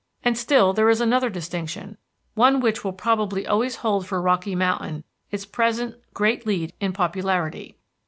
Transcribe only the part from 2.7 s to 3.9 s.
will probably always